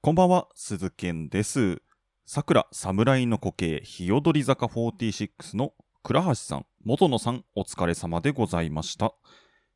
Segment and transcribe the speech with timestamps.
[0.00, 1.82] こんばんは、鈴健です。
[2.24, 5.72] 桜侍の固形、日踊り坂46の
[6.04, 9.12] 倉橋さん、元野さん、お疲れ様でございました。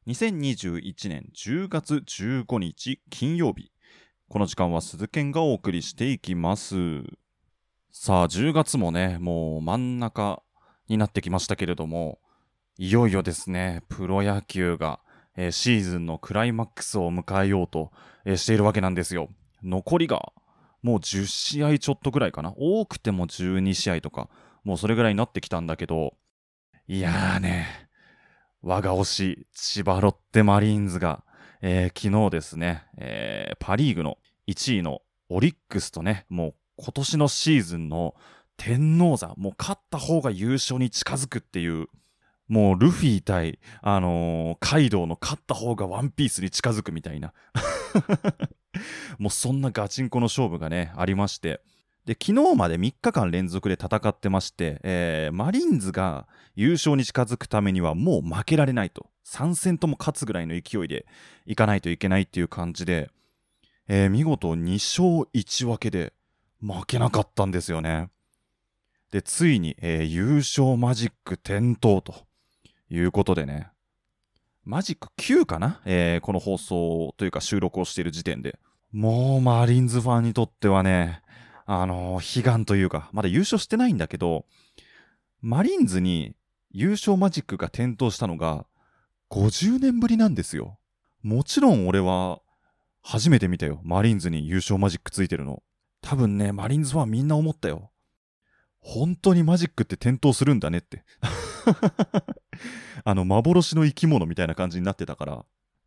[0.07, 3.73] 2021年10月15日金曜日。
[4.29, 6.77] この時間は鈴健がお送りしていきます。
[7.91, 10.45] さあ、10月もね、もう真ん中
[10.87, 12.21] になってきましたけれども、
[12.79, 15.01] いよいよですね、プロ野球が、
[15.37, 17.91] えーシーズンのクライマックスを迎えようと、
[18.25, 19.29] えーしているわけなんですよ。
[19.63, 20.33] 残りが
[20.83, 22.53] もう10試合ちょっとぐらいかな。
[22.57, 24.29] 多くても12試合とか、
[24.65, 26.15] もうそれぐらいになってきたんだけど、
[26.89, 27.67] いやーね、
[28.63, 31.25] 我が推し、千葉ロッテマリーンズが、
[31.61, 38.17] えー昨日ですね、えーパリーグの1位のオリックスとね、もう今年のシーズンの
[38.57, 41.87] 天王座、もう勝った方が優勝に近づくっていう、
[42.49, 47.33] もうルフィ対、あのーカイドウの勝った方がワンピースに近づくみたいな。
[49.19, 51.61] もうそんなガチンコの勝負がね、ありまして。
[52.07, 59.11] で、昨日まで3日間連続で戦ってまして、えーマリンズが優勝に近づくためにはもう負けられないと。
[59.25, 61.07] 3戦とも勝つぐらいの勢いで
[61.47, 63.11] いかないといけないっていう感じで、
[63.89, 66.13] えー見事2勝1分けで
[66.61, 68.11] 負けなかったんですよね。
[69.13, 72.27] で、ついに、えー優勝マジック点灯と
[72.91, 73.69] いうことでね、
[74.65, 78.59] マジック9かな、えーこの放送というか収録をしている時点で。
[78.93, 81.23] もうマリンズファンにとってはね、
[81.67, 84.45] あのー悲願というか、まだ優勝してないんだけど、
[85.41, 86.35] マリンズに
[86.71, 88.67] 優勝マジックが点灯したのが
[89.31, 90.79] 50年ぶりなんですよ。
[91.23, 92.41] もちろん俺は
[93.03, 93.81] 初めて見たよ。
[93.83, 95.63] マリンズに優勝マジックついてるの。
[96.01, 97.91] 多分ね、マリンズファンみんな思ったよ。
[98.81, 101.05] 本当にマジックって点灯するんだねって。
[103.05, 105.45] あの、幻の生き物みたいな感じになってたから。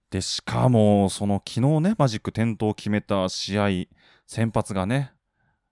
[0.09, 3.67] で、しかも、その昨日ね、マジック点灯を決めた試合、
[4.27, 5.11] 先発がね、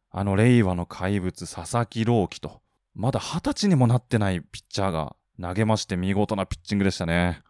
[0.10, 2.62] あの令和の怪物、佐々木朗希と、
[2.94, 7.42] まだ二十歳にもなってないピッチャーが投げまして見事なピッチングでしたね。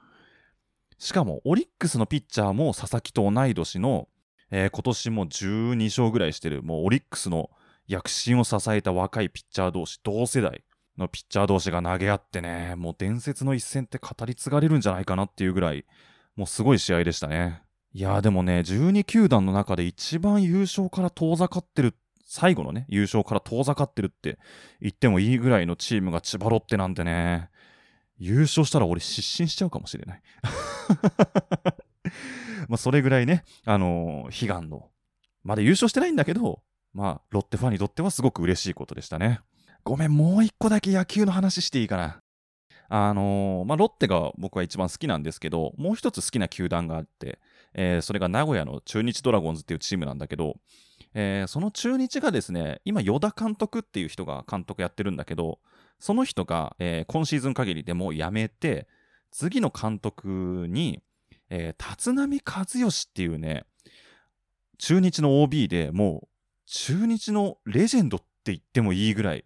[0.98, 4.08] しかも、オリックスのピッチャーも佐々木と同い年の、
[4.52, 7.50] えー今年も12勝ぐらいしてる、もうオリックスの
[7.88, 10.64] 躍進を支えた若いピッチャー同士、同世代
[10.98, 15.86] のピッチャー同士が投げ合ってね、もう伝説の一戦って語り継がれるんじゃないかなっていうぐらい、
[16.36, 17.64] もうすごい試合でしたね。
[17.94, 21.96] いやーでもね、12球団の中で一番優勝から遠ざかってる、
[22.26, 24.40] 最後のね、優勝から遠ざかってるって
[24.82, 27.50] 言ってもいいぐらいのチームが千葉ロッテなんてね、
[28.18, 30.22] 優勝したら俺失神しちゃうかもしれない。
[32.70, 34.90] まあそれぐらいね、あのー悲願の、
[35.44, 36.62] まだ優勝してないんだけど、
[36.94, 39.42] まあロッテファンにとってはすごく嬉しいことでしたね。
[39.86, 42.20] ごめん、もう一個だけ野球の話していいかな。
[42.88, 47.40] あのーまあ、ロッテが僕は一番好きなんですけど、もう一つ好きな球団があって、
[47.74, 50.56] えーそれが名古屋の中日ドラゴンズっていうチームなんだけど、
[51.14, 55.60] えーその中日がですね、今、与田監督っていう人が監督やってるんだけど、
[56.00, 58.88] その人が、えー今シーズン限りでもう辞めて、
[59.32, 61.02] 次の監督に、
[61.50, 63.66] えー立浪和義っていうね、
[64.78, 66.28] 中日の OB でもう、
[66.68, 69.44] 中日のレジェンドって言ってもいいぐらい、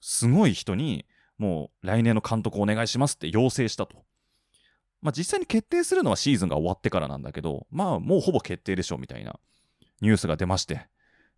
[0.00, 1.06] すごい人に、
[1.38, 4.04] もう来年の監督お願いしますって要請したと。
[5.00, 9.38] まあ実際に決定するのはシーズンが終わってからなんだけど、まあもうほぼ決定でしょうみたいな
[10.00, 10.88] ニュースが出まして。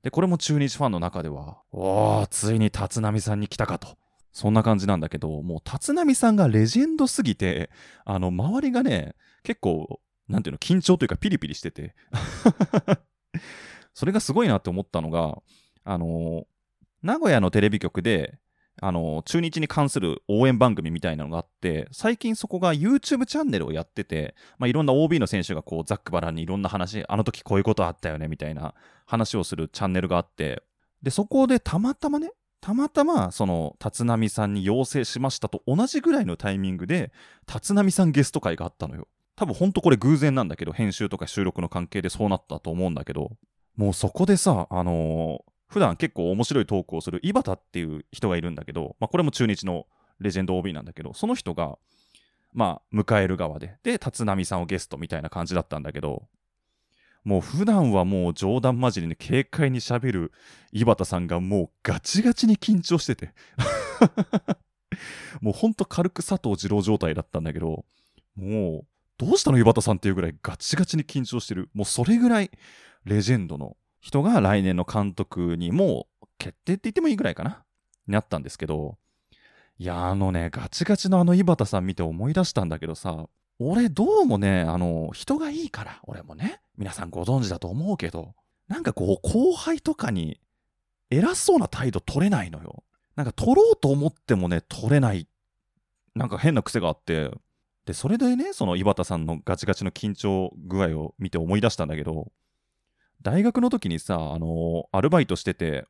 [0.03, 3.98] で、これも中日ファンの中では、おー、ついに立浪さんに来たかと。
[4.32, 7.71] そんな感じなんだけど、もう立浪さんがレジェンドすぎて、
[8.04, 11.94] あの、周りがね、結構、なんていうの、緊張というかピリピリしてて。
[13.92, 15.42] それがすごいなって思ったのが、
[15.84, 16.47] あの、
[17.03, 18.38] 名古屋のテレビ局で、
[18.81, 28.75] あの、中日に関する応援番組みたいなのがあって、最近そこが YouTube チャンネルをやってて、まあ、いろんな OB の選手がこう、ざっくばらんにいろんな話、あの時こういうことあったよね、みたいな
[29.07, 30.63] 話をするチャンネルがあって、
[31.03, 37.13] で、そこでたまたまね、たまたま、その、立浪さんに要請しましたと同じぐらいのタイミングで、
[37.53, 39.09] 立浪さんゲスト会があったのよ。
[39.37, 43.31] 多分ほんとこれ偶然なんだけど、編集とか収録の関係でそうなったと思うんだけど、
[43.77, 49.87] もうそこでさ、あのー普段結構面白いトークをする井端っていう人がいるんだけど、まあ、これも中日の
[50.19, 51.78] レジェンド OB なんだけど、その人が、
[52.53, 56.25] まあ、迎える側で、で、立浪さんをゲストみたいな感じだったんだけど、
[57.22, 60.33] もう普段はもう冗談交じりに軽快に喋る
[60.72, 63.33] 井端さんがもうガチガチに緊張してて、
[65.41, 67.84] もうほんと軽く佐藤二郎状態だったんだけど、
[68.34, 68.87] もう、
[69.19, 71.69] どうしたの井端さんっていうぐらいガチガチに緊張してる。
[71.75, 72.51] もうそれぐらい
[73.05, 77.65] レジェンドの人が来年の監督にもう決定って言ってもいいぐらいかな。
[78.07, 78.99] になったんですけど、
[79.79, 83.27] いや、あのね、ガチガチのあの井端さん見て思い出したんだけどさ、
[83.59, 88.35] 俺どうもね、あの、人がいいから、俺もね、皆さんご存知だと思うけど、
[88.69, 90.41] なんかこう、後輩とかに
[91.11, 92.83] 偉そうな態度取れないのよ。
[93.17, 95.29] なんか取ろうと思ってもね、取れない。
[96.15, 97.31] なんか変な癖があって。
[97.85, 102.31] で、それでね、その井端さんのガチガチの緊張具合を見て思い出したんだけど、
[103.22, 105.87] 大学の時にさ、あのー、アルバイトしてて、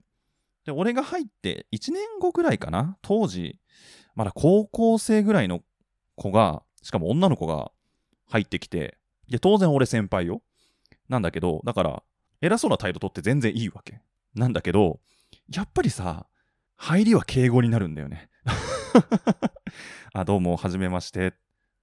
[0.64, 3.58] で、俺が入って1年後ぐらいかな当時、
[4.14, 5.60] まだ高校生ぐらいの
[6.16, 7.70] 子が、しかも女の子が
[8.26, 8.98] 入ってきて、
[9.28, 10.42] で、当然俺先輩よ。
[11.08, 12.02] なんだけど、だから、
[12.40, 14.00] 偉そうな態度取って全然いいわけ。
[14.34, 15.00] なんだけど、
[15.54, 16.26] やっぱりさ、
[16.76, 18.28] 入りは敬語になるんだよね。
[20.14, 21.34] あ、どうも、はじめまして。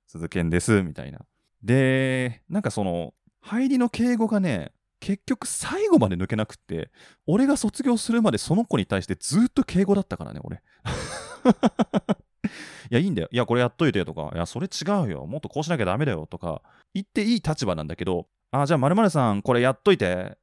[0.08, 0.84] 鈴賢です。
[0.84, 1.26] みたいな。
[1.64, 6.92] で、なんかその、入りの敬語がね、結局最後まで抜けなくって、
[7.26, 10.62] 俺が卒業するまでその子に対してずっと敬語だったからね、俺。
[12.90, 13.28] いや、いいんだよ。
[13.32, 15.26] いや、これやっといてとか、いや、それ違うよ。
[15.26, 16.62] もっとこうしなきゃダメだよとか、
[16.94, 20.38] 言っていい立場なんだけど、あ、じゃあ、まるさん、これやっといて、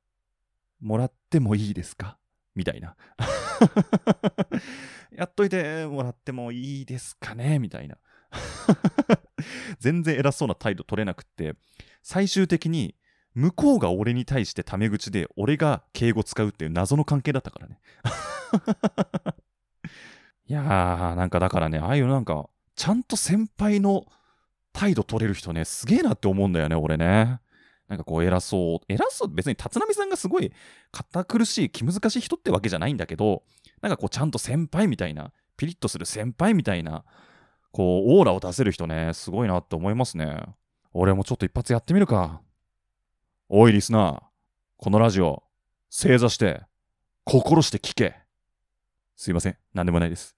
[0.81, 2.19] もらってもいいですか？
[2.55, 2.97] みたいな。
[5.11, 7.59] やっといてもらってもいいですかね？
[7.59, 7.97] みたいな。
[9.79, 11.55] 全然偉そうな態度取れなくって、
[12.03, 12.95] 最終的に
[13.35, 17.81] 向こうが俺に対してタメ口で俺が敬語使うっていう謎の関係だったからね。
[20.47, 24.05] いやー、なんかだからね、ああいうなんか、ちゃんと先輩の
[24.73, 27.41] 態度取れる人ね、すげえなって思うんだよね、俺ね。
[27.89, 28.93] なんかこう偉そう。
[28.93, 30.53] 偉そう、別に立浪さんがすごい
[30.91, 33.43] 堅苦しい、気難しい人ってわけじゃないんだけど、
[33.81, 37.05] なんかこうちゃんと先輩みたいな、ピリッとする先輩みたいな、
[37.73, 40.43] こうオーラを出せる人ね、すごいなって思いますね。
[40.93, 42.41] 俺もちょっと一発やってみるか。
[43.49, 44.23] おいリスナー、
[44.79, 45.43] このラジオ、
[45.91, 46.63] 正座して、
[47.25, 48.17] 心して聞け。
[49.17, 50.35] すいません、なんでもないです。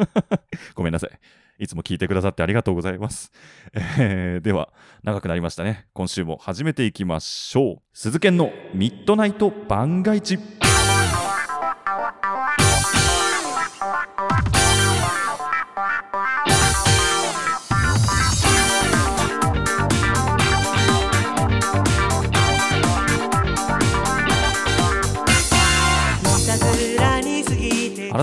[0.74, 1.10] ごめんなさい。
[1.58, 3.32] いつも聞いてくださってありがとうございます。
[3.98, 4.70] えー、では、
[5.02, 5.86] 長くなりましたね。
[5.94, 7.82] 今週も始めていきましょう。
[7.94, 10.38] 鈴研のミッドナイト番外地。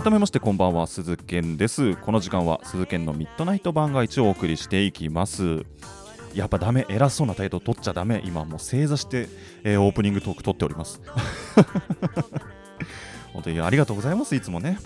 [0.04, 1.96] 改めましてこんばんは鈴健です。
[1.96, 5.64] この時間は鈴健のミッドナイト番外地をお送りしていきます。
[6.34, 8.22] やっぱダメ偉そうな態度取っちゃダメ。
[8.26, 9.30] 今もう正座して、
[9.64, 11.02] えー、オープニングトーク取っております。
[13.32, 14.36] 本当にありがとうございます。
[14.36, 14.78] いつもね。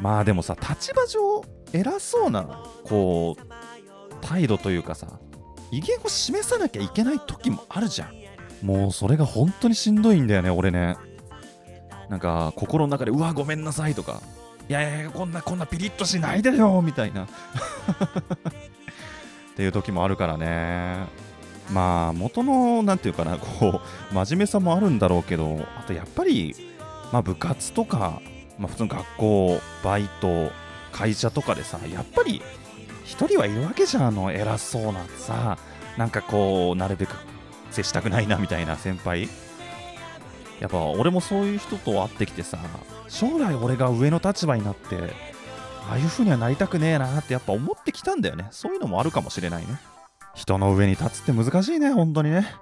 [0.00, 3.44] まあでもさ立場上偉そうなこう
[4.20, 5.20] 態度というかさ
[5.70, 8.66] 威厳を示さなきゃいけない時もあるじゃん。
[8.66, 10.96] もうそれが本当にしんどいんだよね俺ね。
[12.08, 14.20] なんか心の中でうわごめんなさいとか。
[14.68, 17.24] いやいやこんなこんなピリッとしないでよ みたいな。
[17.26, 17.28] っ
[19.56, 21.06] ていう時もあるからね。
[21.70, 23.80] まあ元の何て言うかなこ
[24.12, 26.54] う真面目さもあるんだろうけどあとやっぱり
[27.10, 28.20] まあ部活とか、
[28.56, 30.52] まあ、普通の学校バイト
[30.92, 32.40] 会社とかでさやっぱり
[33.06, 35.58] 1人はいるわけじゃんあの偉そうなさ。
[35.96, 37.16] なんかこうなるべく
[37.70, 39.28] 接したくないなみたいな先輩。
[40.60, 42.58] やっぱ俺もそういう人と会ってきてさ
[43.08, 45.12] 将来俺が上の立場になって
[45.88, 48.48] ああいう風にはなりたくねえなってやっぱ思ってきたんだよね。
[48.50, 49.78] そういうのもあるかもしれないね。
[50.34, 52.46] 人の上に立つって難しいね本当にね。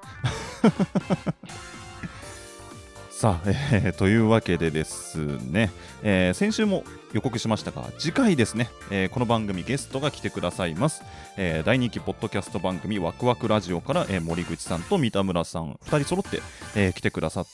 [3.10, 5.70] さあ、えー、というわけでですね、
[6.02, 11.02] えー、先週も予告しましたが次回ですね、えー、この番組ゲストが来てくださいます、
[11.38, 16.42] え大人気ポッドキャスト番組ワクワクラジオから、え森口さんと三田村さん2人揃って、
[16.74, 17.46] え来てくださ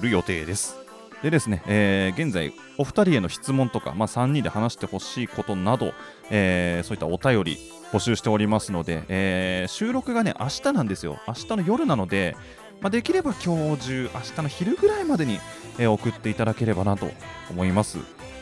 [0.00, 0.85] る予定です
[1.22, 5.92] でですね、えー、現在お二人への質問とか、まあ、3人で話してほしいことなど、
[6.30, 7.58] えー、そういったお便り
[7.92, 11.18] 募集しておりますので、えー、収録がね明日なんですよ。
[11.26, 12.36] 明日の夜なので、
[12.80, 15.40] まあ、できれば今日中明日の昼ぐらいまでに、
[15.78, 17.10] えー、送っていただければなと
[17.50, 17.98] 思います。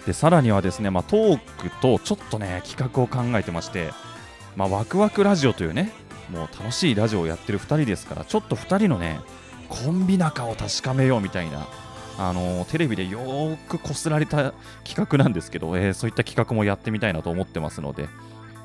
[0.06, 3.90] でさらにはですね、まあ、トークとちょっとね企画を考えてまして、
[4.56, 5.92] まあ、ワクワクラジオというね
[6.30, 9.20] もう楽しいラジオをやってる2人ですからちょっと2人のね
[9.68, 11.66] コンビ仲を確かめようみたいな
[12.16, 14.52] あのテレビでよーくこすられた
[14.84, 18.08] 企画なんですけど、えー、そういった企画もやってみたいなと思ってますので、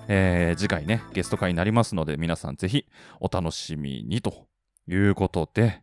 [0.08, 2.86] えー、次回ね、ゲスト会になりますので、皆さんぜひ
[3.20, 4.48] お楽しみにと
[4.88, 5.82] いうことで、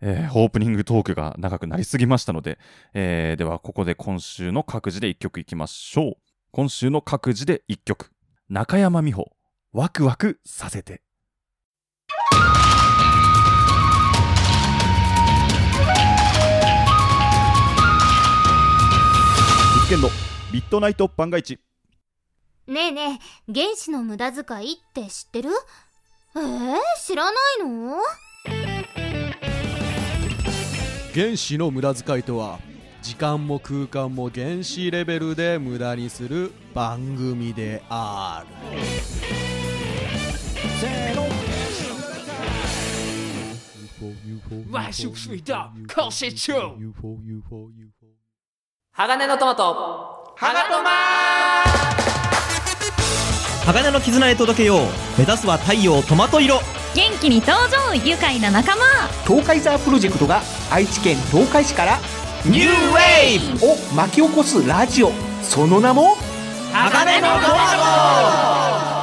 [0.00, 2.58] えー、オープニングトークが長くなりすぎましたので、
[2.94, 6.14] えー、ではここで今週の各自で1曲いきましょう。
[6.50, 8.12] 今週の各自で1曲。
[8.48, 9.32] 中山美穂、
[9.72, 11.02] ワクワクさせて。
[19.90, 20.10] 見の
[20.52, 21.58] ミッドナイト番外地
[22.66, 23.18] ねえね
[23.48, 25.48] え原子の無駄遣いって知ってる？
[26.36, 27.96] えー、知らないの？
[31.14, 32.58] 原子の無駄遣いとは
[33.00, 38.78] 時間も空間も原子レベルで無駄にする番組である。
[40.80, 41.26] せーの。
[44.70, 45.54] 毎週水道
[45.92, 47.97] 更新中 UFO UFO UFO
[49.00, 50.34] 鋼のトマト。
[50.34, 50.90] ハガトマ
[53.64, 54.80] 鋼の絆へ届けよう。
[55.16, 56.58] 目指すは太陽トマト色。
[56.96, 58.82] 元気に登場愉快な仲間。
[59.24, 62.00] 東海ザープロジェクトが愛知県東海市から。
[62.44, 63.58] ニューウェイ。
[63.60, 65.12] ブを巻き起こすラジオ。
[65.42, 66.16] その名も？
[66.72, 67.40] 鋼のトマ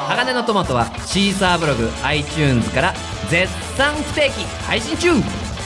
[0.10, 0.14] ト。
[0.14, 2.94] 鋼のトマトはシーサーブログ iTunes から
[3.30, 3.48] 絶
[3.78, 5.12] 賛不定期配信中。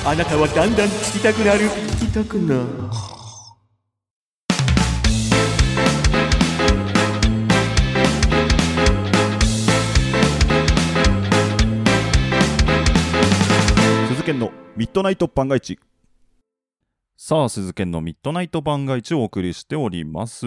[0.06, 1.62] あなたはだんだん聞きたくなる。
[1.62, 3.19] 聞きたくなる
[14.30, 15.80] 鈴研のミッドナイト番外地
[17.18, 20.46] さあ鈴研のミッドナイト番外地をお送りしております。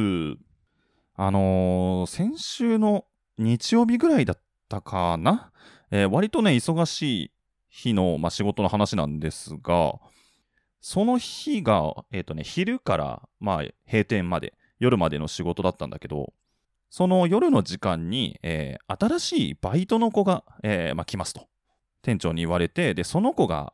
[1.16, 3.06] あのー先週の
[3.38, 5.50] 日曜日ぐらいだったかな、
[5.90, 7.30] えー割とね忙しい
[7.68, 9.94] 日の、まあ、仕事の話なんですが
[10.80, 16.32] その日が、えっ、とね、昼から、まあ、閉店まで、夜までの仕事だったんだけど、
[16.88, 21.48] その夜の時間に、えー新しいバイトの子が、えーまあ、来ますと。
[22.02, 23.72] 店長に言われて、で、その子が、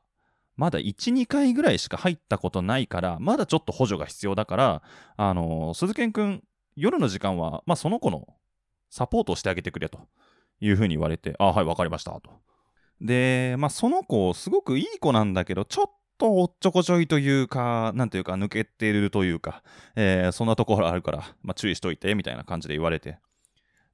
[0.56, 4.82] まだ1、2回ぐらいしか入ったことないから、まだちょっと補助が必要だから、
[5.16, 6.42] あの鈴賢くん、
[6.76, 8.26] 夜の時間は、まあ、その子の
[8.90, 10.00] サポートをしてあげてくれと
[10.60, 12.30] いうふうに言われて、あ、はい、わかりました、と。
[13.00, 15.86] で、まあ、その子、すごくいい子なんだけど、ちょっ
[16.18, 19.62] とおっちょこちょいというか、なんていうか、抜けてるというか、
[19.94, 23.18] えーそんなところあるから、まあ、注意しといて、みたいな感じで言われて。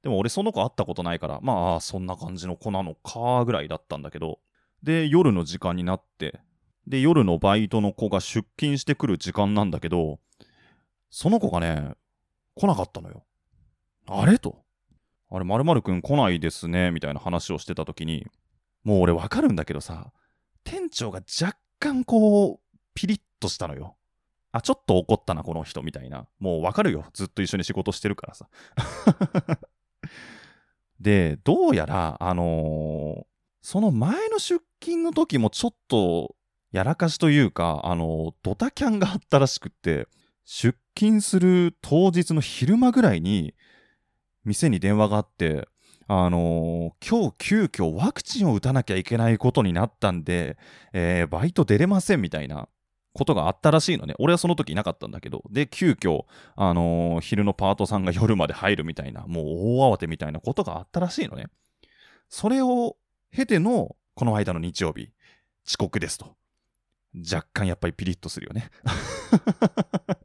[0.05, 4.37] でも俺その子会ったことないから、まあ、そんな感じの子なのか、ぐらいだったんだけど、
[4.83, 6.41] で、夜の時間になって、
[6.85, 10.19] で、夜のバイトの子が出勤してくる時間なんだけど、
[11.09, 11.95] その子がね、
[12.53, 13.23] 来なかったのよ。
[14.05, 14.37] あれ？
[14.37, 14.59] と。
[15.31, 18.27] あれ、まるくん来ないですね、みたいな話をしてた時に、
[18.83, 20.11] もう俺わかるんだけどさ、
[20.63, 23.95] 店長が若干こう、ピリッとしたのよ。
[24.51, 26.27] あ、ちょっと怒ったな、この人、みたいな。
[26.37, 27.05] もうわかるよ。
[27.13, 28.47] ずっと一緒に仕事してるからさ。
[30.99, 33.25] で、どうやら、あのー
[33.67, 36.35] その前の出勤の時もちょっと、
[36.71, 40.07] やらかしというか、あのードタキャンがあったらしくって、
[40.45, 43.55] 出勤する当日の昼間ぐらいに、
[44.43, 45.67] 店に電話があって、
[46.07, 50.57] あのー今日急遽ワクチンを打たなきゃいけないことになったんで、
[50.93, 52.69] えーバイト出れませんみたいな。
[53.15, 54.13] ことがあったらしいのね。
[54.19, 55.41] 俺はその時いなかったんだけど。
[55.49, 56.25] で、急遽、
[56.57, 59.45] あのー昼のパートさんが夜まで入るみたいな、もう
[59.79, 61.47] 大慌てみたいなことがあったらしいのね。
[62.27, 62.97] それを
[63.33, 65.11] 経ての、この間の日曜日、
[65.65, 66.35] 遅刻ですと。
[67.31, 68.69] 若干やっぱりピリッとするよね。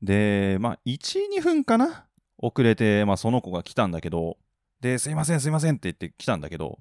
[0.00, 2.06] で、まあ、1、2分かな
[2.38, 4.38] 遅れて、まあ、その子が来たんだけど、
[4.80, 6.78] で、すいません、すいませんって言って来たんだけど、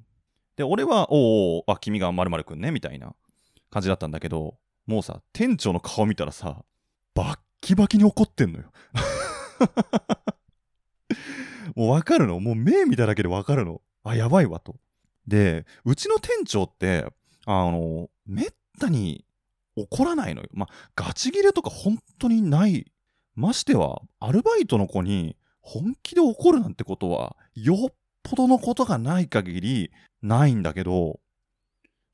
[0.56, 3.14] で、俺は、おおあ、君がまるくんね、みたいな
[3.72, 6.64] 感じだったんだけど、もうさ、店長の顔見たらさ、
[7.16, 8.72] バッキバキに怒ってんのよ。
[11.76, 12.40] もうわかるの？
[12.40, 13.82] もう目見ただけでわかるの。
[14.04, 14.76] あ、やばいわと。
[15.26, 17.06] で、うちの店長って、
[17.46, 18.50] あの、めっ
[18.80, 19.26] たに
[19.78, 20.50] 怒らないのよ。
[20.52, 22.92] まあ、ガチギレとか本当にない。
[23.36, 31.21] ましては、アルバイトの子に本気で怒るなんてことは、よっぽどのことがない限りないんだけど、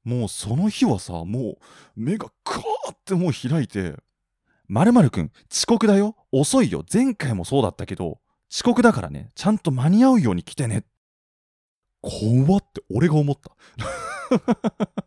[0.07, 1.57] もうその日はさ、もう
[1.97, 3.93] 目がクワーってもう開いて、
[4.69, 10.85] まるくん、遅刻だよ遅いよ前回もそうだったけど、遅刻だからね、ちゃんと間に合うように来てね。
[12.01, 13.51] 怖って俺が思った。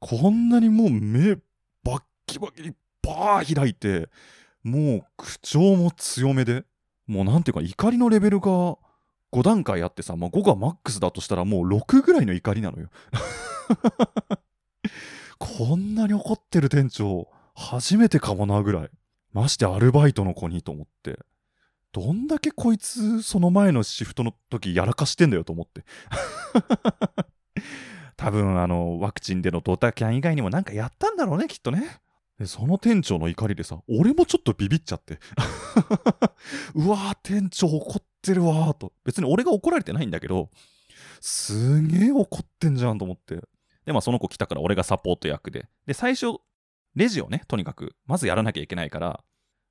[0.00, 1.34] こんなにもう目
[1.84, 4.08] バッキバキにバー開いて、
[4.62, 6.64] もう口調も強めで、
[7.06, 8.78] もうなんていうか怒りのレベルが
[9.32, 12.88] 5段階あってさ、まあ、5がマックスだとしたらもう6ぐらいの怒りなのよ。
[15.38, 18.90] こんなに怒ってる店長、初めてかもなぐらい。
[19.32, 21.18] ましてアルバイトの子にと思って。
[21.92, 25.84] どんだけこいつ、その前のシフトの時やらかしてんだよと思って。
[28.16, 32.00] 多分、あの、ワクチンでのドタキャン以外にもなんかやったんだろうね、きっとね。
[32.38, 35.18] で、その店長の怒りでさ、俺もちょっとビビっちゃって。
[36.74, 38.92] うわー、店長怒っててるわーと。
[39.04, 40.50] 別に俺が怒られてないんだけど、
[41.20, 43.40] すげえ怒ってんじゃんと思って。
[43.86, 45.68] で、まあその子来たから俺がサポート役で。
[45.86, 46.38] で、最初、
[46.94, 49.24] レジをね、とにかく、まずやらなきゃいけないから、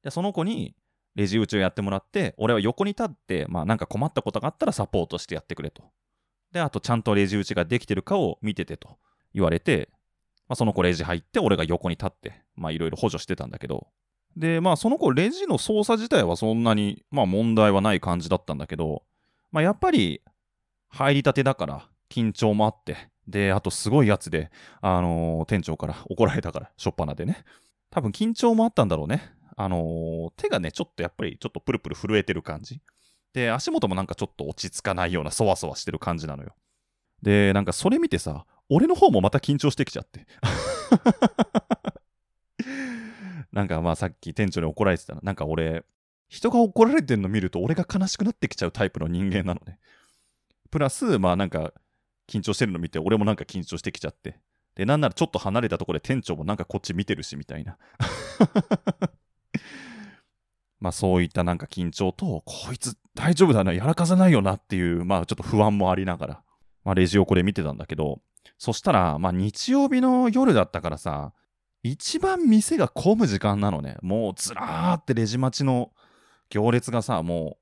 [0.03, 0.75] で、その子に、
[1.15, 5.83] レジ打ちをやってもらって、俺は横に立って、まあなんか困ったことがあったらサポートしてやってくれと。
[6.51, 8.97] で、あとちゃんとレジ打ちができてるかを見ててと
[9.33, 9.89] 言われて、
[10.47, 13.87] まあ、その子レジ入って、俺が横に立って、まあいろいろ補助してたんだけど、
[14.37, 19.03] で、まあその子レジの操作自体はそんなに、まあ問題はない感じだったんだけど、
[19.51, 20.21] まあやっぱり
[20.89, 24.51] 入りたてだから緊張もあって、で、あとすごいやつで、
[24.81, 27.43] あのー店長から怒られたから、しょっぱなでね。
[27.89, 29.33] 多分緊張もあったんだろうね。
[29.55, 32.79] あのー手がね、ちょっとやっぱりちょっとプルプル震えてる感じ。
[33.33, 36.55] で、足元もなんかちょっと落ち着かないようなそわそわしてる感じなのよ。
[37.21, 40.27] で、なんかそれ見てさ、俺の方もまた緊張してきちゃって。
[43.57, 45.21] なんかまあさっき店長に怒られてたの。
[45.23, 45.83] なんか俺、
[46.29, 49.79] 人が怒られてんの見ると俺が悲しくなってきちゃうタイプの人間なのね。
[50.69, 51.73] プラス、まあなんか
[52.29, 54.39] 緊張してるの見て俺もなんか緊張してきちゃって。
[54.75, 57.79] で、なんならちょっと離れたところで店長もなんかこっち見てるしみたいな。
[60.79, 66.43] まあそういったなんか緊張と、こいつ大丈夫だな、やらかさないよなっていう、まあちょっと不安もありながら、
[66.83, 68.21] まあレジをこれ見てたんだけど、
[68.59, 71.33] そしたら、まあ日曜日の夜だったからさ、
[71.83, 73.97] 一番店が混む時間なのね。
[74.01, 75.91] もうずらーってレジ待ちの
[76.49, 77.57] 行列がさ、も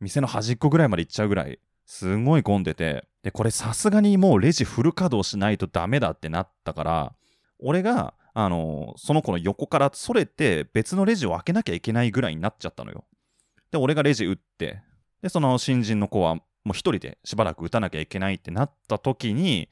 [0.00, 7.14] う店の端っこぐらいまで行っちゃうぐらい、すごい混んでて、で、これさすがにもうレジフル稼働しないとダメだってなったから、
[7.58, 13.04] 俺が、あのその子の横からそれて別のレジを開けなきゃいけないぐらいになっちゃったのよ。
[13.72, 14.82] で、俺がレジ打って、
[15.20, 19.68] で、その新人の子はもう一人でしばらく打たなきゃいけないってなった時に、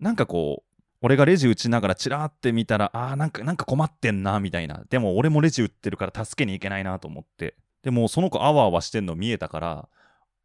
[0.00, 0.71] なんかこう、
[1.02, 4.84] 俺がレジ打ちながらチラーって見たら、あーなんか、なんか困ってんな、みたいな。
[4.88, 7.56] でも俺もレジ打ってるから助けに行けないなと思って。
[7.82, 9.88] でもその子あわあわしてんの見えたから、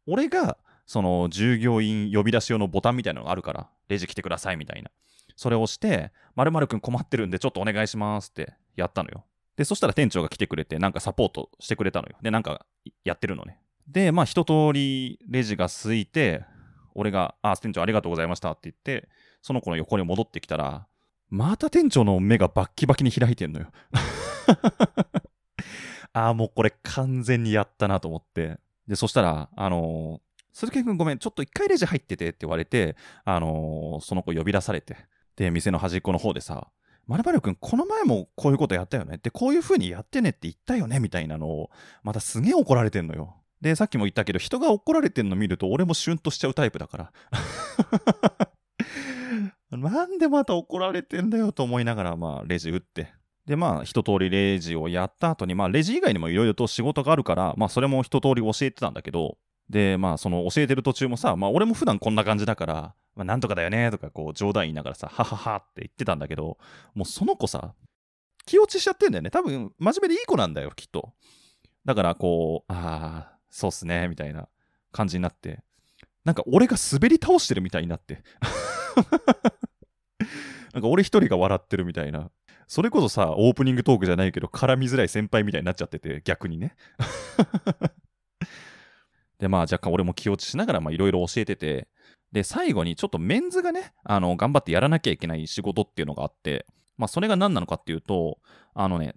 [0.06, 4.90] 俺が、その従業員呼び出し用のボタンみたいなのがあるから、レジ来てくださいみたいな。
[5.36, 9.24] それを押して、〇〇くん困ってるんでちょっとお願いしますってやったのよ。
[9.56, 12.16] で、そしたら店長が来てくれて、なんかサポートしてくれたのよ。
[12.20, 12.66] で、なんか
[13.04, 13.60] やってるのね。
[13.86, 16.44] で、まあ一通りレジが空いて、
[16.94, 19.08] 俺が、あ、店長ありがとうございましたって言って、
[19.48, 20.86] その子の横に戻ってきたら、
[21.30, 23.68] また店長の目がバッキバキに開いてんのよ。
[26.12, 28.58] ああ、もうこれ完全にやったなと思って。
[28.86, 34.98] で、そしたら、あのー鈴木君ごめん、ちょっと一回レジ入っててって言われて、あのーその子呼び出されて、
[35.36, 36.68] で、店の端っこの方でさ、
[37.06, 41.70] まるまるくん、この前もこういうことやったよねって、こういう風にやってねって言ったよねみたいなのを、
[42.02, 43.34] またすげえ怒られてんのよ。
[43.62, 47.12] で、さっきも言ったけど、人が怒られてんの見ると、俺もシュンとしちゃうタイプだから。
[49.70, 53.12] なんでまた怒られてんだよと思いながら、まあ、レジ打って。
[53.46, 66.58] で、まあ、一通りレジをやった後に、まあ、レジ以外にもいろいろと仕事があるから、まあ、それも一通り教えてたんだけど、で、まあ、その教えてる途中もさ、まあ、俺も普段こんな感じだから、まあ、なんとかだよねとか、こう、冗談言いながらさ、はははって言ってたんだけど、
[66.94, 67.74] もうその子さ、
[68.46, 69.30] 気落ちしちゃってんだよね。
[69.30, 71.12] 多分、真面目でいい子なんだよ、きっと。
[71.84, 74.48] だから、こう、ああ、そうっすね、みたいな
[74.92, 75.62] 感じになって、
[76.24, 78.22] なんか俺が滑り倒してるみたいになって。
[80.74, 82.30] なんか俺一人が笑ってるみたいな。
[82.66, 86.76] それこそさ、オープニングトークじゃないけど、絡みづらい先輩みたいになっちゃってて、逆にね。
[89.38, 91.88] で、まあ若干俺も気落ちしながら、まあいろいろ教えてて、
[92.30, 96.66] で、最後にちょっとメンズがね、あの、頑張ってやらなきゃいけない仕事っていうのがあって、
[96.98, 98.38] まあそれが何なのかっていうと、
[98.74, 99.14] あのね、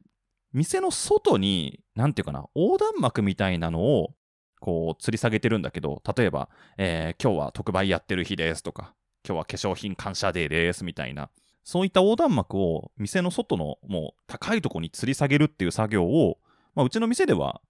[0.54, 4.14] 店の外に、なんていうかな、横断幕みたいなのを、
[4.60, 8.94] こう、吊り下げてるんだけど、例えば、えー今日は特売やってる日ですとか、
[9.28, 11.30] 今日は化粧品感謝デーですみたいな、
[11.64, 16.40] そういった横断幕を店の外のもう高いとこに吊り下げるっていう作業を、
[16.76, 17.62] まあ、うちの店では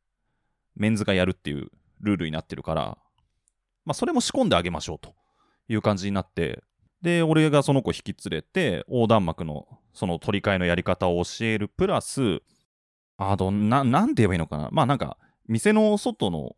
[0.76, 2.98] メンズがやるっていうルールになってるから、
[3.86, 5.14] まあ、それも仕込んであげましょうと
[5.68, 6.64] いう感じになって、
[7.02, 12.42] で、俺がその子引き連れて、横断幕のその取り替えのやり方を教える、プラス、
[13.18, 14.70] あと、な、なんて言えばいいのかな。
[14.72, 16.56] まあなんか、店の外の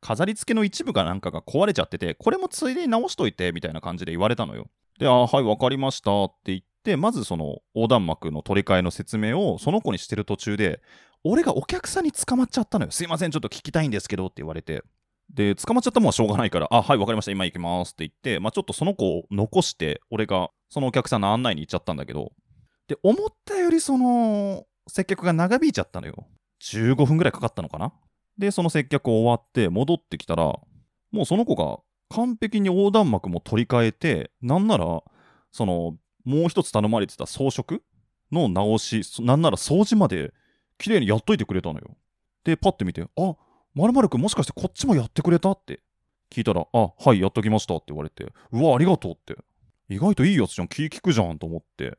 [0.00, 4.68] 飾り付けの一部かなんかが壊れちゃってて、これもついでに直しといて、みたいな感じで言われたのよ。
[4.98, 10.80] で、ああ、はい、わかりましたって言って、まずその横断幕の取り替えの説明をその子にしてる途中で、
[11.24, 12.90] 俺がお客さんに捕まっちゃったのよ。
[12.90, 14.82] すいません、ちょっと聞きたいんですけどって言われて。
[15.32, 22.32] で、捕まっちゃったもんはしょうがないから、あ、はい、わかりました、今行きますって言って、まあちょっとその子を残して、俺がそのお客さんの案内に行っちゃったんだけど、
[22.86, 26.26] で、思ったよりその、接客が長引いちゃったのよ。
[26.62, 27.92] 15分ぐらいかかったのかな
[28.38, 30.44] で、その接客終わって戻ってきたら、
[31.10, 35.02] もうその子が完璧に横断幕も取り替えて、なんなら、
[35.52, 37.80] その、もう一つ頼まれてた装飾
[38.32, 40.32] の直し、なんなら掃除まで
[40.78, 41.96] 綺麗にやっといてくれたのよ。
[42.44, 43.36] で、パッて見て、あ、
[43.74, 45.80] まるまるくんもしかしてこっちもやってくれたって
[46.30, 49.36] 聞いたら、あ、はい、やっときましたって言われて、うわ、ありがとうって。
[49.88, 51.96] 意外といいやつじゃん、気利くじゃんと思って。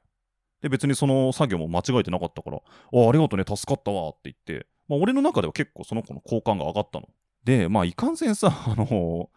[0.61, 2.61] で、別にその作業も間違えてなかったから、あ、
[3.09, 7.07] ありがとうね、助かったわって言って、まあ俺の中では結構その子の好感が上がったの。
[7.43, 9.29] で、まあいかんせんさ、 あの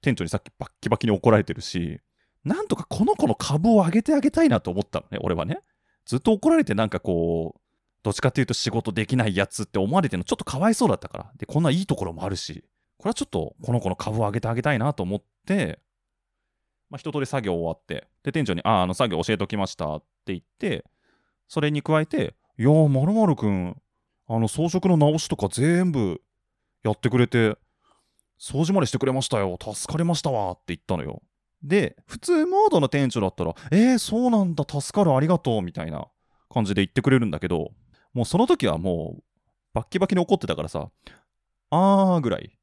[0.00, 2.00] 店長にさっきバッキバキに怒られてるし、
[2.44, 5.60] なんとかこの子の株を上げてあげたいなと思ったのね、俺はね。
[6.06, 7.60] ずっと怒られてなんかこう、
[8.02, 11.32] どっちかっていうと仕事できないやつって思われてるのちょっとかわいそうだったから。
[11.36, 12.64] で、こんないいところもあるし、
[12.96, 15.80] これはちょっとこの子の株を上げてあげたいなと思って、
[16.90, 20.84] まあ、一通り作業終わって、で、店長に、あ、ああの作業教えておきましたって言って、
[21.48, 23.76] それに加えて、いやー、まるまるくん、
[24.28, 26.20] あの装飾の直しとか全部
[26.84, 27.56] やってくれて、
[28.38, 31.22] 掃除までしてくれましたよ、助かりましたわって言ったのよ。
[31.62, 36.06] で、普通モードの店長だったら、えー、そうなんだ、助かる、ありがとう、みたいな
[36.50, 37.72] 感じで言ってくれるんだけど、
[38.12, 39.22] もうその時はもう、
[39.74, 40.88] バッキバキに怒ってたからさ、
[41.70, 42.56] あーぐらい。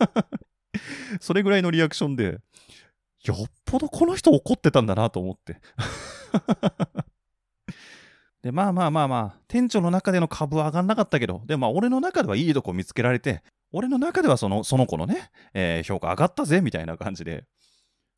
[1.20, 2.38] それぐらいのリアクションで、
[3.24, 5.60] よっぽどこの人怒ってたんだなと思って。
[8.42, 17.44] で、まあまあまあまあ、店長の中での株は上がんなかったけど、で、まあ俺の中ではいいとこ見つけられて、俺の中ではそのその子のね、えー評価上がったぜみたいな感じで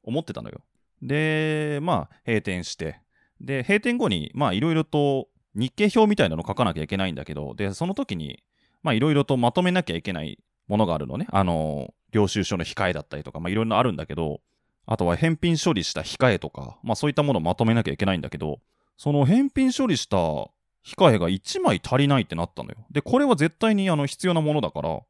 [0.03, 0.61] 思ってたのよ。
[1.03, 3.01] で、まあ閉店して、
[3.41, 8.43] で、閉店後に、まあいろいろと日経表みたいなの書かなきゃいけないんだけど、で、その時に、
[8.83, 11.27] まあいろいろとまとめなきゃいけないものがあるのね。
[11.31, 14.41] あの、領収書の控えだったりとか、まあいろいろあるんだけど、
[14.87, 18.61] あとは返品処理した控えとか、まあそういったものをまとめなきゃいけないんだけど、
[19.03, 22.77] その返品処理した控えが1枚足りないってなったのよ。
[22.93, 25.01] で、これは絶対にあの必要なものだから、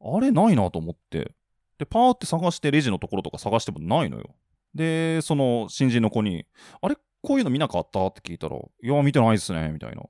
[0.00, 1.30] あれないなと思って。
[1.78, 4.34] で、パーって探してレジのところとか探してもないのよ。
[4.74, 6.46] で、その新人の子に、
[6.82, 8.04] あれこういうの見なかった？
[8.08, 10.02] って聞いたら、いや、見てないっすね、みたいな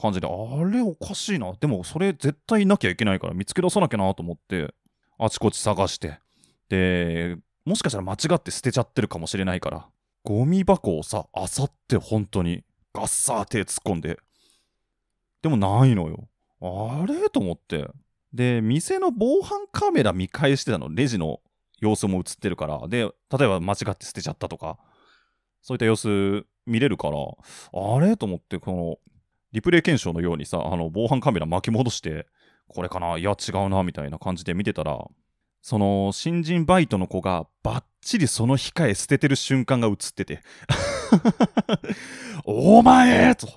[0.00, 0.30] 感じで、あ
[0.70, 1.52] れおかしいな。
[1.54, 4.72] でもそれ絶対なきゃいけないから見つけ出さなきゃなと思って、
[5.18, 6.20] あちこち探して。
[6.68, 9.88] で、もしかしたら間違って捨てちゃってるかもしれないから、
[10.28, 12.62] ゴミ箱をさ、あさって本当に、
[12.92, 14.18] ガッサー手突っ込んで。
[15.40, 16.28] でもないのよ。
[16.60, 17.30] あれ？
[17.30, 17.88] と思って。
[18.34, 20.94] で、店の防犯カメラ見返してたの。
[20.94, 21.40] レジの
[21.80, 22.86] 様子も映ってるから。
[22.88, 24.76] で、例えば間違って捨てちゃったとか、
[25.62, 28.18] そういった様子見れるから、あれ？
[28.18, 28.98] と思って、この、
[29.52, 32.26] リプレイ検証のようにさ、あの、防犯カメラ巻き戻して、
[32.66, 33.16] これかな？
[33.16, 35.06] いや、違うな、みたいな感じで見てたら、
[35.62, 40.42] その、新人バイトの子が、バッチリその控え捨ててる瞬間が映ってて、
[42.44, 43.48] お前と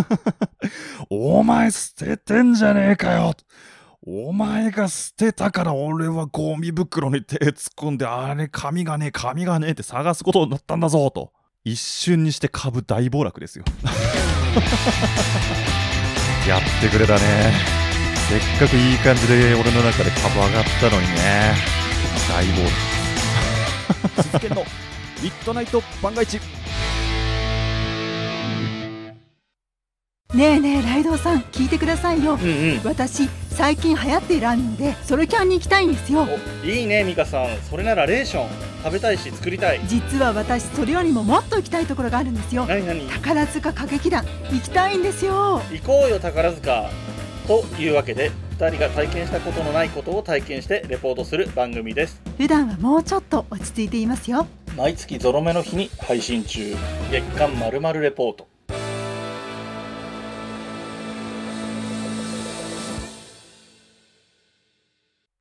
[1.10, 3.34] お前捨ててんじゃねえかよ
[4.08, 11.32] お前が捨てたから俺はゴミ袋に手突っ込んで、あれ、紙がねえ、紙がねえって探すことになったんだぞと。
[11.64, 13.64] 一瞬にして株大暴落ですよ。
[16.48, 17.85] やってくれたね。
[18.28, 21.54] せっかくいい感じで俺の中で株上がったのにね。
[22.28, 24.22] 大暴落。
[24.22, 24.64] 鈴研の。
[25.22, 26.40] ミッドナイト番外地
[30.34, 32.34] ねえねえライドウさん聞いてくださいよ。
[32.34, 32.80] うんうん。
[32.84, 36.26] 私最近流行っているアニメでソロキャンに行きたいんですよ。
[36.64, 37.56] いいねミカさん。
[37.70, 38.48] それならレーション。
[38.82, 39.80] 食べたいし作りたい。
[39.86, 42.66] 実は私それよりももっと行きたいところがあるんですよ。
[42.66, 43.06] 何何？
[43.08, 45.62] 宝塚歌劇団行きたいんですよ。
[45.70, 46.90] 行こうよ宝塚
[47.46, 52.20] というわけで2人が体験したことのないことを体験してレポートする番組です。
[52.38, 54.46] 普段はもうちょっと落ち着いていますよ。
[54.76, 56.74] 毎月ゾロ目の日に配信中。
[57.10, 58.48] 月刊まるまるレポート。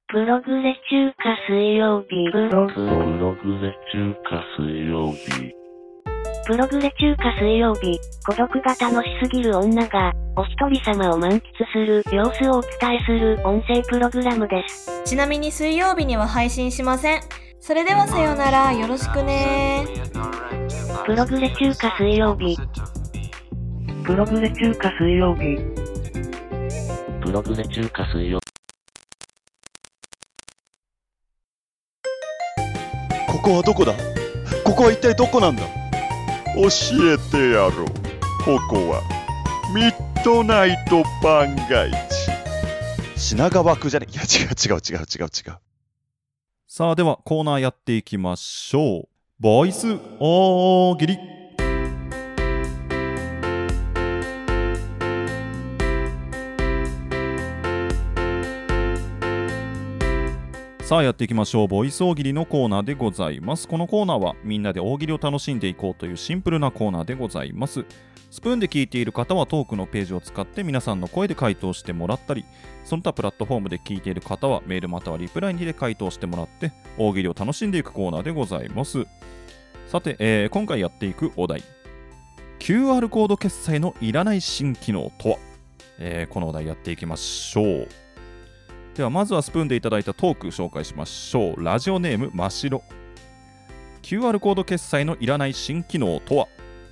[0.07, 2.31] プログレ中華水曜日。
[2.31, 5.53] ブログプログレ中華水曜日。
[6.47, 15.01] プログレ中華水曜日、孤独が楽しすぎる女が、お一人様を満喫する様子をお伝えする音声プログラムです。
[15.05, 17.21] ちなみに水曜日には配信しません。
[17.61, 19.85] それではさようなら、よろしくね
[21.05, 22.57] プログレ中華水曜日。
[24.03, 25.57] プログレ中華水曜日。
[27.21, 28.41] プログレ中華水曜
[33.31, 33.93] ここはどこだ？
[34.65, 35.63] ここは一体どこなんだ？
[36.55, 36.67] 教
[37.13, 37.85] えてやろう。
[38.43, 39.01] ここは、
[39.73, 39.93] ミ
[40.25, 41.95] トナイト番外地。
[43.15, 44.07] 品川区じゃね？
[44.11, 45.57] いや違う違う違う違う違う。
[46.67, 49.07] さあ、ではコーナーやっていきましょう。
[49.39, 49.85] ボイス
[50.19, 51.19] おーぎり。
[60.85, 61.67] さあやっていきましょう。
[61.67, 63.67] ボイス大喜利のコーナーでございます。
[63.67, 67.83] このコーナーはみんなで大喜利を楽しんでいこうというシンプルなコーナーでございます。
[68.29, 72.45] スプーンで聞いている方はトークのページを使って皆さんの声で回答してもらったり、
[72.83, 79.07] その他プラットフォームで聞いている方はメールまたはリプライにで回答してもらって大喜利を楽しんでいくコーナーでございます。
[79.87, 81.63] さて、えー今回やっていくお題
[82.59, 85.37] QR コード決済のいらない新機能とは、
[85.97, 88.04] えーこのお題やっていきましょう。
[88.95, 91.61] ではまずはスプーンでいただいたトーク紹介しましょう。
[91.61, 92.81] ラジオネームましろ。
[94.01, 96.47] QR コード決済のいらない新機能とは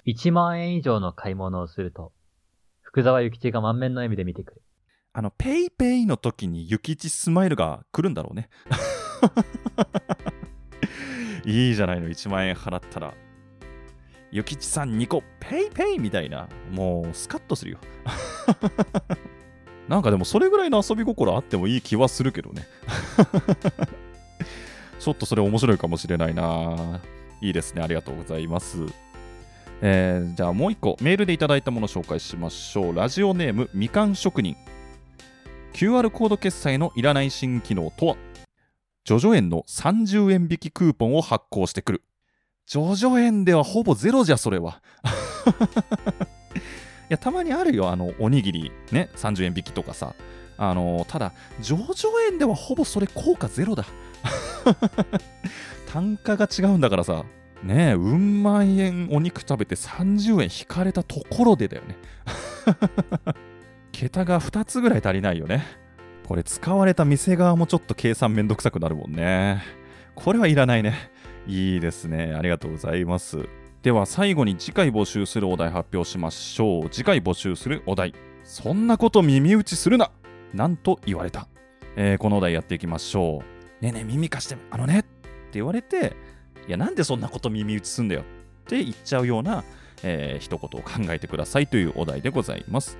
[0.06, 2.12] ？1万円以上の買い物をすると、
[2.82, 4.62] 福沢諭吉が満面の笑みで見てくる。
[5.14, 8.50] あの、ペイペイの時に諭吉スマイルが来るんだろうね。
[11.46, 13.14] いいじゃないの、1万円払ったら。
[14.32, 16.50] 諭吉さんニコ、ペイペイみたいな。
[16.70, 17.78] もう、スカッとするよ。
[19.88, 22.68] なんかでも、それぐらいの遊び心あってもいい気はするけどね。
[25.00, 27.02] ちょっとそれ面白いかもしれないな。
[27.42, 27.82] いいですね。
[27.82, 28.78] ありがとうございます。
[29.82, 32.96] えー、じゃあもう一個、メールでいただいたものを紹介しましょう。
[32.96, 34.56] ラジオネーム、みかん職人。
[35.74, 38.16] QR コード決済のいらない新機能とは？
[39.04, 42.04] ジョジョ園の30円引きクーポンを発行してくる。
[42.66, 44.82] ジョジョ園ではほぼゼロじゃ、それは。
[47.04, 50.16] いや、たまにあるよ、あの、おにぎり、ね、30円引きとかさ。
[50.58, 53.86] あの、ただ、ジョジョ園ではほぼそれ効果ゼロだ。
[55.92, 57.26] 単価が違うんだからさ。
[57.64, 61.96] ねえ、うん万円お肉食べて30円引かれたところでだよね。
[63.92, 65.64] 桁が2つぐらい足りないよね。
[66.28, 69.62] これ使われた店側もちょっと計算めんどくさくなるもんね。
[70.16, 71.12] これはいらないね。
[71.48, 72.34] いいですね。
[72.38, 73.48] ありがとうございます。
[73.84, 76.90] では最後に次回募集するお題発表しましょう。
[76.90, 78.16] 次回募集するお題。
[78.46, 80.10] そんなこと耳打ちするな
[80.54, 81.50] なんと言われた。
[81.98, 83.44] えー、このお題やっていきましょ
[83.82, 83.84] う。
[83.84, 85.10] ねえねえ耳貸して、あのねって
[85.56, 86.16] 言われて、
[86.66, 88.24] いやなんでそんなこと耳打ちすんだよっ
[88.68, 89.66] て言っちゃうような、
[90.02, 92.98] えー、一言を考えてくださいというお題でございます。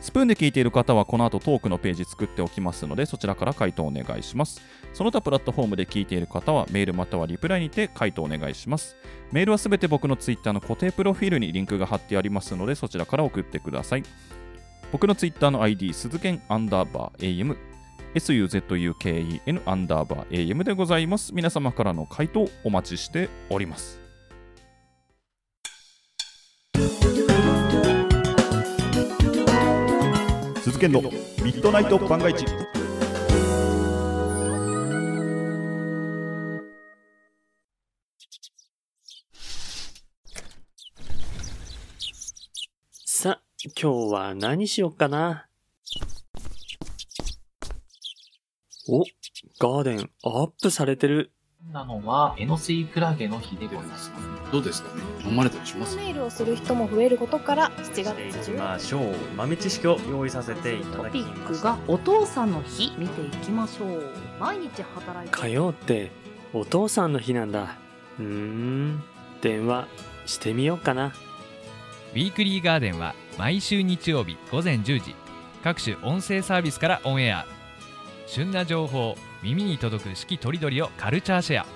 [0.00, 4.62] スプーンで聞いている方はこの後トークのページ作っておきますのでそちらから回答お願いします。
[4.94, 8.96] その他プラットフォームで聞いている方はメールまたはリプライにて回答お願いします。
[9.30, 14.02] メールはすべて僕の Twitter の固定プロフィールにリンクが貼ってありますのでそちらから送ってください。
[14.90, 17.56] 僕の Twitter の ID、鈴剣アンダーバー AM、
[18.14, 21.34] suzuken アンダーバー AM でございます。
[21.34, 23.99] 皆様からの回答お待ちしております。
[30.62, 31.08] 鈴剣のミ
[31.54, 32.44] ッドナイト番外地。
[43.06, 43.42] さあ、
[43.80, 45.46] 今日は何しよっかな？
[48.86, 49.04] お、
[49.58, 51.32] ガーデンアップされてる。
[51.68, 54.10] なのは、エノスイクラゲの日でございます。
[54.50, 55.02] どうですかね？
[55.24, 55.96] 飲まれたりします？
[55.96, 59.14] ネイルをする人も増えることから7月行きましょう。
[59.36, 64.10] 豆知識を用意させていただきトピックがお父さんの日見ていきましょう。
[64.40, 65.36] 毎日働いて。
[65.36, 66.10] 火曜って
[66.52, 67.76] お父さんの日なんだ。
[68.18, 69.04] うーん。
[69.40, 69.86] 電話
[70.26, 71.12] してみようかな。
[72.12, 75.14] ウィークリーガーデンは毎週日曜日午前10時。
[75.62, 77.46] 各種音声サービスからオンエア。
[78.26, 81.66] 旬な情報耳に届く四季とりどりをカルチャーシェア。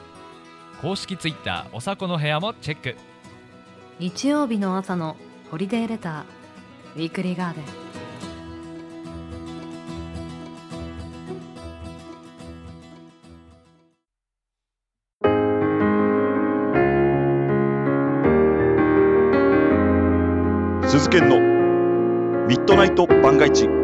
[0.82, 2.94] 公式ツイッターおさこの部屋もチェック。
[3.98, 5.16] 日曜日の朝の
[5.50, 6.24] ホリデーレター
[6.96, 7.64] ウィークリーガーデン。
[20.86, 21.40] 鈴研の
[22.46, 23.83] ミッドナイト番外地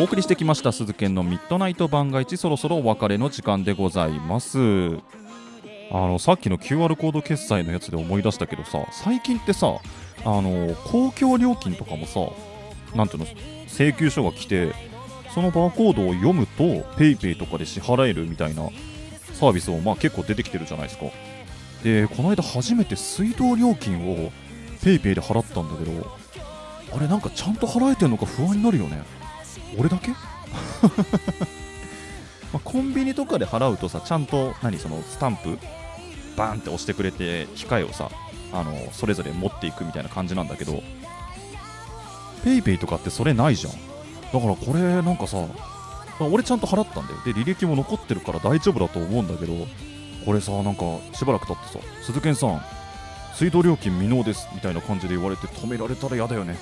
[0.00, 4.58] お送りしてきました鈴研のミッドナイト番外地そろそろお別れの時間でございます。
[5.90, 9.78] あのさっきの QR コード決済のやつで思い出したけどさ最近ってさ
[10.24, 12.20] あの公共料金とかもさ
[12.96, 13.26] なんていうの
[13.68, 14.72] 請求書が来て
[15.34, 16.64] そのバーコードを読むと
[16.96, 18.70] PayPay とかで支払えるみたいな
[19.34, 21.04] サービスもまあ結構出てきてるじゃないですか。
[21.84, 24.32] でこの間初めて水道料金を
[24.80, 26.10] PayPay で払ったんだけど
[26.96, 29.19] あれなんかちゃんと払えてんのか不安になるよね。
[29.78, 30.10] 俺だけ？
[32.52, 35.58] まコンビニとかで払うとさちゃんと何そのスタンプ？
[36.36, 38.08] バーンって押してくれて機械をさ
[38.52, 40.82] あのそれぞれ持っていくみたいな感じなんだけど
[42.44, 43.72] PayPay とかってそれないじゃん。
[44.32, 45.38] だからこれなんかさ
[46.20, 47.20] 俺ちゃんと払ったんだよ。
[47.24, 49.66] で履歴も残ってるから大丈夫だと思うんだけど
[50.24, 52.62] これさなんかしばらく経ってさ鈴研さん
[53.34, 56.56] 水道料金未納ですみたいな感じで言われて止められたら嫌だよね。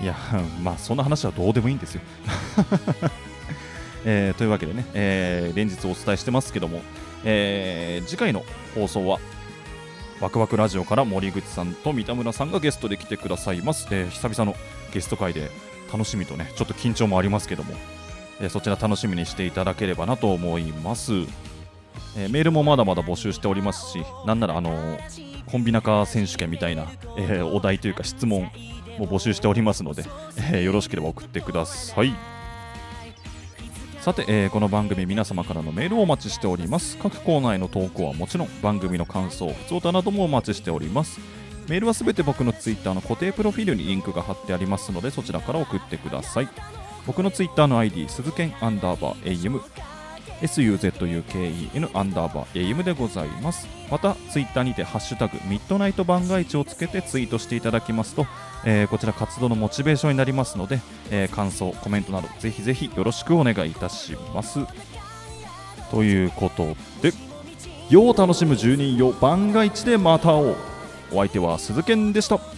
[0.00, 0.16] いや
[0.62, 2.00] まあそんな話はどうでもいいんですよ。
[4.04, 6.82] えーというわけでね、えー連日お伝えしてますけども、
[7.24, 9.18] えー次回の放送は
[10.20, 14.56] ワクワクラジオから森口さんと三田村さんがゲストで来てくださいます、え久々の
[14.92, 15.50] ゲスト会で
[15.92, 17.74] 楽しみとねちょっと緊張もありますけども、
[18.40, 21.12] えそちら楽しみにしていただければなと思います、
[22.16, 24.98] えメールもまだまだ募集しておりますしなんならあの
[25.46, 26.86] コンビ仲選手権みたいな、
[27.18, 28.50] えお題というか質問
[28.98, 30.04] も募集しておりますので、
[30.52, 32.14] えーよろしければ送ってください。
[34.00, 36.96] さて、えーこの番組皆様からのメールをお待ちしております。
[36.98, 41.20] 各コーナーへの投稿はもちろん番組の感想普通歌などもお待ちしております。
[41.68, 46.48] メールはすべて僕のツイッターの固定プロフィールにリンクが貼ってありますのでそちらから送ってください。
[47.06, 49.60] 僕のツイッターの ID 鈴剣アンダーバー AM
[50.42, 53.66] SUZUKEN アンダーバー AM でございます。
[53.90, 58.26] またツイッターにてハッシュタグミッドナイト番外地をつけてツイートしていただきますと、
[58.64, 64.60] えーこちら活動のモチベーションになりますので、えー感想コメントなどぜひぜひよろしくお願いいたします。
[65.90, 67.12] ということで
[67.88, 70.56] 世を楽しむ住人よ番外地でまた会おう。
[71.12, 72.55] お相手は鈴剣でした。